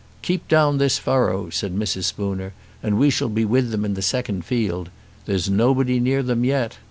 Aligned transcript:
"Keep 0.23 0.47
down 0.47 0.79
this 0.79 0.97
furrow," 0.97 1.51
said 1.51 1.75
Mrs. 1.75 2.05
Spooner, 2.05 2.53
"and 2.81 2.97
we 2.97 3.11
shall 3.11 3.29
be 3.29 3.45
with 3.45 3.69
them 3.69 3.85
in 3.85 3.93
the 3.93 4.01
second 4.01 4.43
field. 4.45 4.89
There's 5.27 5.47
nobody 5.47 5.99
near 5.99 6.23
them 6.23 6.43
yet." 6.43 6.79